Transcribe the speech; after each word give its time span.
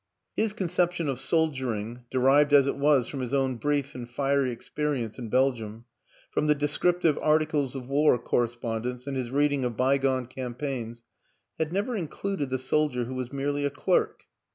His 0.35 0.53
conception 0.53 1.07
of 1.07 1.19
soldiering, 1.19 2.05
derived 2.09 2.53
as 2.53 2.65
it 2.65 2.75
was 2.75 3.07
from 3.07 3.19
his 3.19 3.35
own 3.35 3.57
brief 3.57 3.93
and 3.93 4.09
fiery 4.09 4.51
experience 4.51 5.19
in 5.19 5.29
Bel 5.29 5.51
gium, 5.53 5.83
from 6.31 6.47
the 6.47 6.55
descriptive 6.55 7.19
articles 7.21 7.75
of 7.75 7.87
war 7.87 8.17
cor 8.17 8.41
respondents 8.47 9.05
and 9.05 9.15
his 9.15 9.29
reading 9.29 9.63
of 9.63 9.77
bygone 9.77 10.25
campaigns, 10.25 11.03
had 11.59 11.71
never 11.71 11.95
included 11.95 12.49
the 12.49 12.57
soldier 12.57 13.05
who 13.05 13.13
was 13.13 13.31
merely 13.31 13.63
a 13.63 13.69
clerk. 13.69 14.23